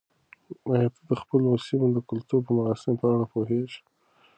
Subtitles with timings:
[0.71, 3.79] آیا ته د خپلې سیمې د کلتوري مراسمو په اړه پوهېږې؟